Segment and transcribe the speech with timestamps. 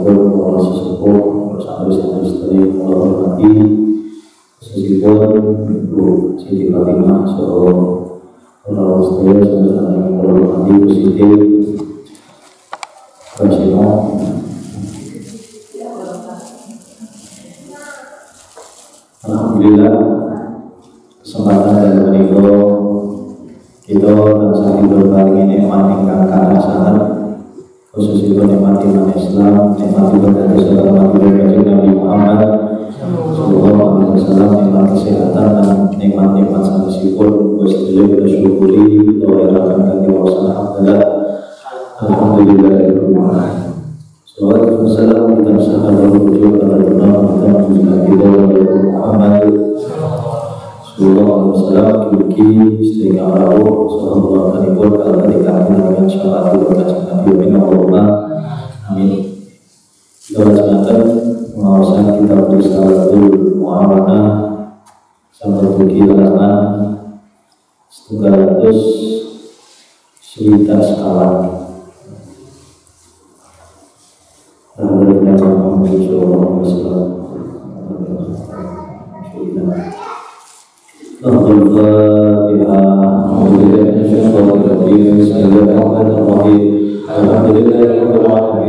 [0.00, 1.20] masanipun para sesepuh
[1.52, 3.52] bersama dengan istri Allah hormati
[4.60, 5.30] meskipun
[5.68, 6.04] Ibu
[6.40, 7.80] Siti Fatimah seorang
[8.64, 10.76] orang istri sama dengan Allah hormati
[28.78, 32.40] khusus itu nikmat iman Islam, nikmat ibadah Rasulullah Nabi Muhammad
[33.34, 40.86] Sallallahu Alaihi Wasallam, nikmat kesehatan dan nikmat-nikmat sanesipun Gusti kita syukuri tawarakan kaki wasan Alhamdulillah
[42.00, 43.48] Alhamdulillah
[44.30, 49.44] Salawat dan salam kita sahabat berjuang pada benar dan juga kita Muhammad
[50.80, 52.48] Sallallahu Alaihi Wasallam Kibuki
[52.80, 56.08] istri Kamrahu Sallallahu Alaihi Wasallam Kalau dikabul dengan
[56.56, 57.52] Berkat Nabi Bin
[67.90, 68.70] 300
[70.22, 71.28] cerita skala
[74.78, 76.40] Alhamdulillah Alhamdulillah
[81.20, 81.90] Alhamdulillah
[85.60, 86.29] Alhamdulillah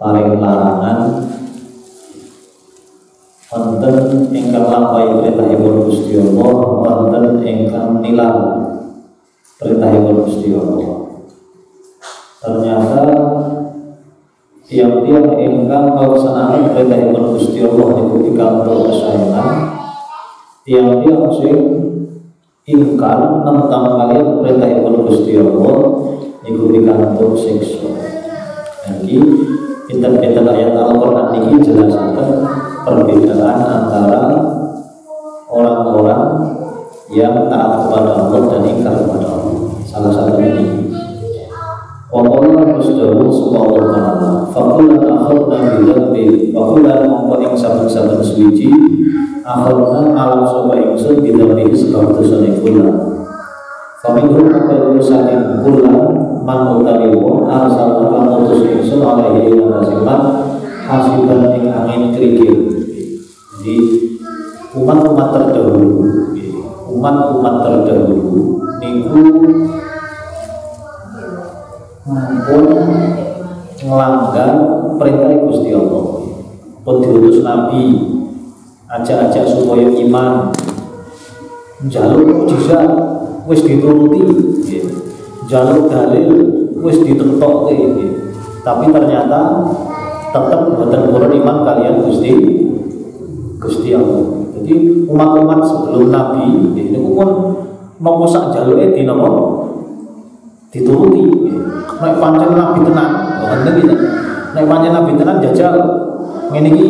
[0.00, 0.98] paling larangan
[3.50, 3.96] wonten
[4.34, 8.40] ingkang lampahi perintahipun Gusti Allah wonten ingkang nilang
[9.62, 10.92] perintahipun Gusti Allah
[12.44, 13.02] ternyata
[14.64, 19.74] tiap-tiap ingkang melaksanakan perintahipun Gusti Allah niku pikantuk kesayangan
[20.64, 21.58] tiap-tiap sing
[22.64, 25.76] ingkar tentang kalian perintah ibun Gusti Allah
[26.40, 27.92] niku pikantuk siksa.
[28.88, 29.20] Jadi
[29.88, 32.28] pinten-pinten ayat Al-Qur'an niki jelasaken
[32.84, 34.20] perbedaan antara
[35.48, 36.22] orang-orang
[37.12, 39.56] yang taat kepada Allah dan ingkar kepada Allah.
[39.84, 40.90] Salah satu ini.
[42.08, 46.24] Wa qala Rasulullah sallallahu alaihi wasallam, "Faqulan akhadna bi dhanbi,
[46.54, 48.70] faqulan mongko ing saben-saben suci
[49.42, 53.14] akhadna alam sapa ingsun bi dhanbi sebab dosane kula."
[54.04, 55.64] Faminhum akal saking
[56.44, 60.20] man utawi wong arsalna kang utus ingsun alaihi ing hasiban
[60.84, 62.54] hasiban ing angin krikil.
[63.56, 63.76] Jadi
[64.76, 66.04] umat-umat terdahulu
[66.94, 69.24] umat-umat terdahulu niku
[72.44, 72.64] pun
[73.84, 74.50] melanggar
[75.00, 76.04] perintah Gusti Allah.
[76.84, 77.84] Pun diutus Nabi
[78.84, 80.52] ajak-ajak supaya iman.
[81.88, 82.84] Jalur mujizat
[83.48, 84.20] wis dituruti
[85.54, 86.30] jalur dalil
[86.82, 87.70] wis ditentok
[88.66, 89.70] tapi ternyata
[90.34, 92.32] tetap buatan purun iman kalian Gusti
[93.62, 94.50] Gusti Allah.
[94.58, 97.30] Jadi umat-umat sebelum Nabi ini pun
[98.02, 99.30] nopo sak jalure di nopo?
[100.74, 101.22] Dituruti.
[102.02, 103.94] Nek pancen nabi tenan ngoten iki
[104.58, 105.74] nek pancen nabi tenan jajal.
[106.50, 106.88] Iki.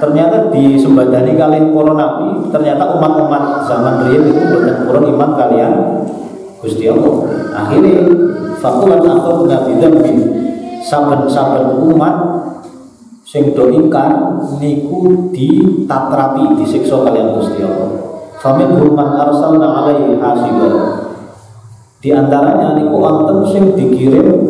[0.00, 5.72] Ternyata di sembadani kalian para nabi ternyata umat-umat zaman riyen itu boten purun iman kalian
[6.62, 7.14] Gusti Allah
[7.52, 8.06] akhirnya
[8.62, 10.18] fakulan akhir nabi dzambin
[10.86, 12.16] saben-saben umat
[13.26, 17.90] sing do ingkar niku ditatrapi disiksa kalian Gusti Allah
[18.38, 20.74] famin man arsalna alaihi hasiban
[21.98, 24.42] di antaranya niku wonten sing dikirim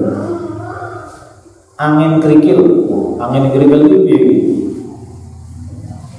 [1.83, 2.61] angin kerikil.
[3.19, 4.21] Angin kerikil itu piye?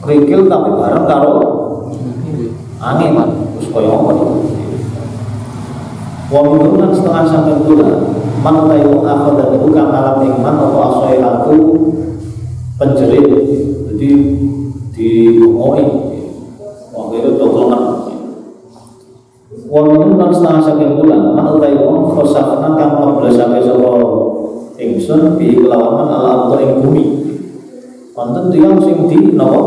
[0.03, 1.31] Kerikil tapi bareng karo
[2.83, 4.11] angin terus kaya apa?
[6.33, 6.41] Wa
[6.89, 7.93] setengah sampai bulan
[8.41, 11.57] man tayu dan bukan alam nikmat atau asoi aku
[12.81, 13.29] penjerit
[13.93, 14.11] jadi
[14.97, 15.09] di
[15.53, 15.85] ngoi
[16.89, 17.81] waktu itu dokongan
[20.17, 23.93] kan setengah saking bulan, utai wong khosafna kang ngeblesake sapa
[24.77, 27.05] ingsun bi kelawan ala untuk ing bumi.
[28.13, 29.61] Wonten tiyang sing di napa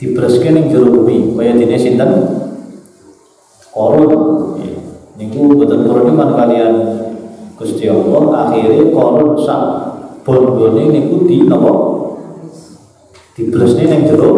[0.00, 2.10] dibreske ning jero bumi, kaya dene sinten?
[3.72, 4.51] Korun.
[5.22, 6.74] Niku boten purun iman kalian.
[7.54, 9.62] Gusti Allah akhirnya korun sak
[10.26, 11.70] bondone niku di napa?
[13.38, 14.32] Dibresne ning jero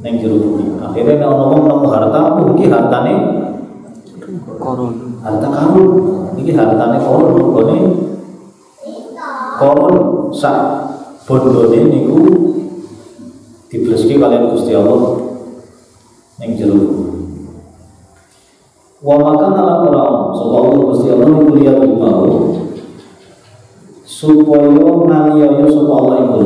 [0.00, 0.80] ning jero bumi.
[0.80, 3.14] Akhirnya nek ngomong nemu harta mungkin hartane
[4.56, 5.20] Korun.
[5.20, 5.88] harta karun
[6.40, 7.78] ini hartane korun mergone
[9.60, 9.96] korun
[10.32, 10.56] sak
[11.28, 12.16] bondone niku
[13.68, 15.20] dibreski kalian Gusti Allah
[16.40, 17.03] ning jero
[19.04, 22.56] wa makana lan ora sapa Allah Gusti Allah niku liya mau
[24.00, 26.40] supaya nganiaya sapa Allah iku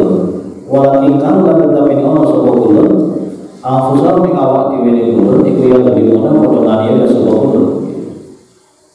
[0.67, 2.85] walakin kan lan tetapi ono sapa kula
[3.59, 7.67] Afusal ning awak dhewe ning kulun iku ya kulun.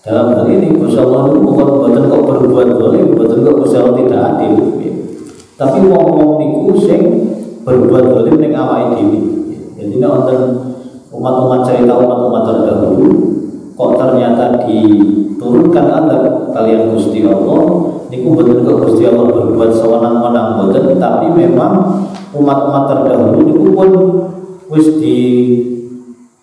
[0.04, 4.22] Dalam hal ini Gusti Allah bukan buatan kok berbuat zalim, buatan kok Gusti Allah tidak
[4.24, 4.54] adil.
[5.60, 7.02] Tapi wong-wong niku sing
[7.68, 9.20] berbuat zalim ning awake dhewe.
[9.76, 10.40] Jadi nek wonten
[11.12, 13.08] umat-umat cerita umat-umat terdahulu
[13.74, 16.24] kok ternyata diturunkan azab
[16.54, 17.62] kalian Gusti Allah?
[18.14, 23.90] Niku betul kok Gusti Allah berbuat sewenang-wenang boten tapi memang umat-umat terdahulu niku pun
[24.70, 25.18] wis di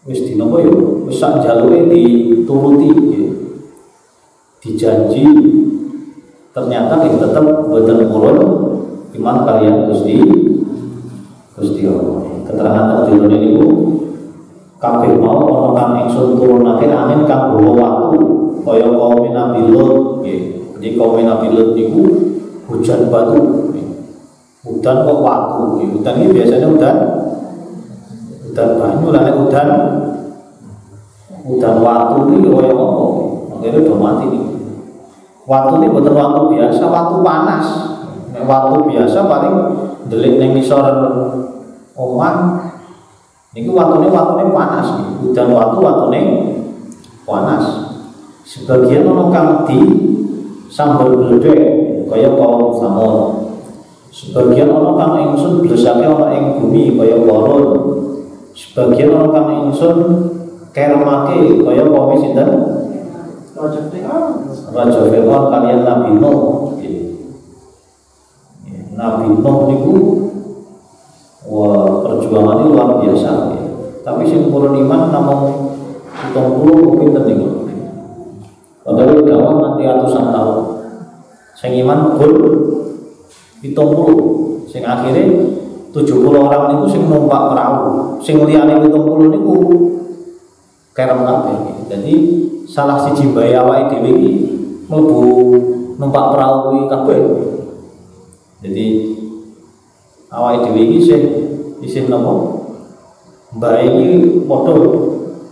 [0.07, 0.75] wis di nopo yo?
[1.07, 3.27] Wis sak jaluke dituruti ya.
[4.61, 5.25] dijanji
[6.51, 8.39] ternyata kita tetap boten purun
[9.15, 10.19] iman kalian Gusti
[11.55, 12.27] Gusti Allah.
[12.51, 13.69] Keterangan terjun ini bu
[14.81, 18.21] kabeh mau ana kang ingsun turunake angin kang bawa watu
[18.65, 20.41] kaya kaum Nabi Lut nggih.
[20.81, 22.03] Jadi kaum Nabi Lut niku
[22.65, 23.69] hujan batu.
[24.65, 25.89] Hujan kok watu nggih.
[26.01, 26.97] hujan ini biasanya hujan
[28.49, 29.07] hujan banyu.
[29.13, 29.69] Lah nek hujan
[31.45, 33.05] hujan watu iki kaya apa?
[33.61, 34.45] Akhirnya udah mati nih.
[35.45, 37.67] Watu ini bukan watu biasa watu panas.
[38.33, 39.55] Nek watu biasa paling
[40.09, 40.89] delik ning ngisor
[42.01, 42.65] omah
[43.51, 44.89] niku watune watune panas
[45.23, 46.21] hujan watu watune
[47.27, 47.67] panas.
[48.47, 49.79] Sebagian ono kang di
[50.67, 51.61] sambal bledek
[52.11, 53.19] kaya kaum samud
[54.11, 57.63] sebagian ono kang ingsun blesake ono ing bumi kaya korun
[58.59, 59.97] sebagian ono kang ingsun
[60.75, 62.51] kermake kaya kaum sinten?
[63.61, 65.45] Raja Fir'aun.
[65.53, 66.41] Kalian Nabi Nuh.
[68.97, 69.95] Nabi Nuh niku
[71.51, 73.31] wah perjuangannya luar biasa.
[73.51, 73.63] Ya.
[74.07, 75.39] tapi purun iman namun
[76.15, 77.49] hitung puluh mungkin tertinggi
[78.87, 80.59] padahal dakwah nanti ratusan tahun.
[81.59, 82.35] Sing iman full
[83.61, 84.21] hitung puluh.
[84.71, 85.51] Sing akhirnya
[85.91, 88.17] 70 orang niku sing numpak perahu.
[88.23, 89.57] Sing liyane hitung puluh niku
[90.95, 91.59] kerem kabeh.
[91.91, 92.15] Jadi
[92.71, 93.99] salah siji bayi awake
[94.87, 95.21] mlebu
[95.99, 97.19] numpak perahu kabeh.
[98.63, 98.87] Jadi
[100.31, 101.23] awake dhewe iki isih
[101.83, 102.63] isih napa?
[103.59, 104.75] Bayi padha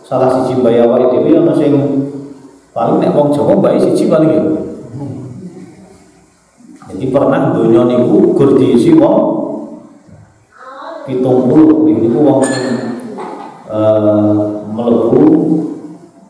[0.06, 1.75] salah siji bayi awake dhewe ana sing
[2.70, 4.42] paling nek wong Jawa bayi siji paling ya.
[6.88, 9.19] Jadi pernah donya niku gur diisi wong
[11.04, 12.64] pitung puluh niku wong sing
[13.68, 14.40] eh,
[14.73, 15.25] mlebu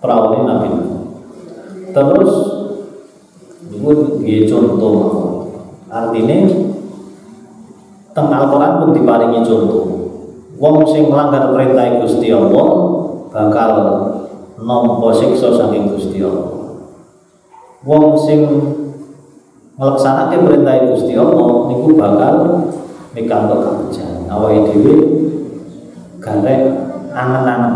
[0.01, 0.71] perahu Nabi.
[1.93, 2.33] Terus
[3.69, 3.91] itu
[4.25, 4.97] dia contoh.
[5.89, 6.68] Artinya
[8.19, 9.87] teng Al-Quran pun diparingi contoh.
[10.59, 12.67] Wong sing melanggar perintah Gusti Allah
[13.31, 13.71] bakal
[14.59, 16.83] nampa siksa saking Gusti Allah.
[17.87, 18.43] Wong sing
[19.79, 22.35] nglaksanake perintah Gusti Allah niku bakal
[23.15, 24.95] mikantuk kabejan awake dhewe
[26.19, 26.63] garek
[27.15, 27.75] angen-angen.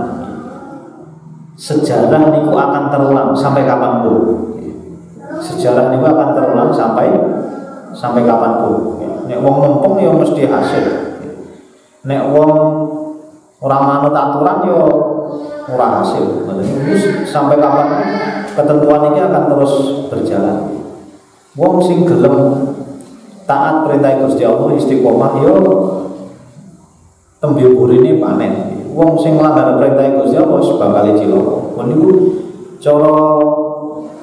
[1.54, 4.18] Sejarah niku akan terulang sampai kapan pun.
[5.38, 7.14] Sejarah niku akan terulang sampai
[7.94, 10.84] sampai kapan pun nek wong mumpung ya mesti hasil.
[12.04, 12.52] Nek wong
[13.64, 14.76] ora manut aturan ya
[15.72, 16.44] ora hasil.
[16.52, 17.88] Terus sampai kapan
[18.52, 20.84] ketentuan ini akan terus berjalan?
[21.56, 22.36] Wong sing gelem
[23.48, 25.54] taat perintah Gusti Allah istiqomah yo
[27.40, 28.84] tembe burine panen.
[28.92, 31.56] Wong sing melanggar perintah Gusti Allah bakal cilaka.
[31.72, 32.10] Pun niku.
[32.82, 33.14] Cara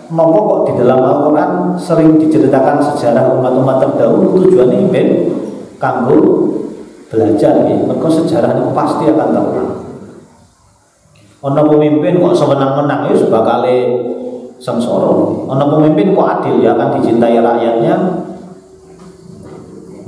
[0.10, 5.08] napa kok di dalam Al-Qur'an sering diceritakan sejarah umat-umat terdahulu tujuannya ben
[5.78, 6.50] kanggo
[7.10, 7.78] belajar ya.
[7.86, 9.72] Mergo sejarah itu pasti akan terulang.
[11.39, 13.63] Ana pemimpin kok semenang-menang ya bakal
[14.60, 15.13] sengsara.
[15.48, 17.96] Ana pemimpin kok adil ya akan dicintai rakyatnya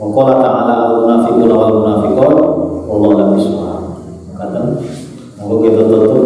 [0.01, 2.35] qala ta'ala al-munafiquna wal munafiqat
[2.89, 3.81] wallahu a'lam bishawab.
[4.33, 4.59] Kata
[5.37, 6.25] Monggo kita tutup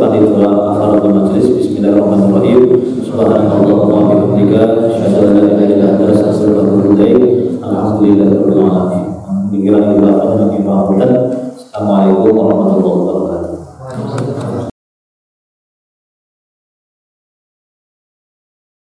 [4.97, 5.44] Thank you.